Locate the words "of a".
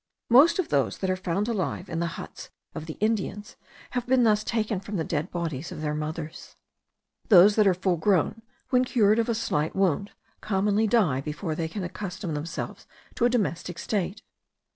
9.19-9.35